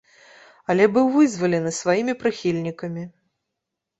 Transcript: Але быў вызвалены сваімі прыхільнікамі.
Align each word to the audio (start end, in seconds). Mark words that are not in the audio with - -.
Але 0.73 0.85
быў 0.93 1.05
вызвалены 1.17 1.73
сваімі 1.81 2.15
прыхільнікамі. 2.23 3.03